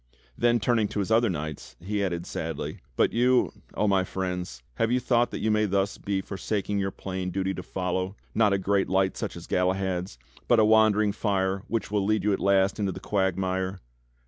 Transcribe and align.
Then 0.35 0.59
turning 0.59 0.87
to 0.87 0.99
his 0.99 1.11
other 1.11 1.29
knights, 1.29 1.75
he 1.79 2.03
added 2.03 2.25
sadly: 2.25 2.79
"But 2.95 3.13
you. 3.13 3.51
Oh 3.75 3.87
my 3.87 4.03
friends, 4.03 4.63
have 4.77 4.91
you 4.91 4.99
thought 4.99 5.29
that 5.29 5.41
you 5.41 5.51
may 5.51 5.65
thus 5.67 5.99
be 5.99 6.21
forsaking 6.21 6.79
your 6.79 6.89
plain 6.89 7.29
duty 7.29 7.53
to 7.53 7.61
follow, 7.61 8.15
not 8.33 8.51
a 8.51 8.57
great 8.57 8.89
light 8.89 9.15
such 9.15 9.35
as 9.35 9.45
Galahad's, 9.45 10.17
but 10.47 10.59
a 10.59 10.65
wandering 10.65 11.11
fire 11.11 11.61
which 11.67 11.91
will 11.91 12.03
lead 12.03 12.23
you 12.23 12.33
at 12.33 12.39
last 12.39 12.79
into 12.79 12.91
the 12.91 12.99
quagmire. 12.99 13.79